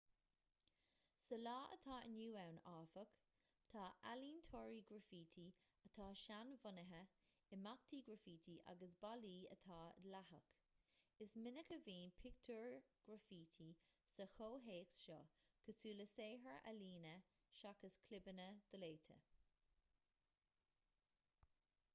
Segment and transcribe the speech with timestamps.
[1.27, 3.11] sa lá atá inniu ann áfach
[3.73, 5.43] tá ealaíontóirí graifítí
[5.87, 7.01] atá seanbhunaithe
[7.57, 10.49] imeachtaí graifítí agus ballaí atá dleathach
[11.25, 12.77] is minic a bhíonn pictiúir
[13.09, 13.69] ghraifítí
[14.15, 15.19] sa chomhthéacs seo
[15.69, 17.13] cosúil le saothair ealaíne
[17.61, 19.19] seachas clibeanna doléite